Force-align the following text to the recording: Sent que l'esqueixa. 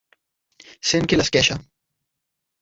Sent 0.91 1.05
que 1.11 1.19
l'esqueixa. 1.19 1.59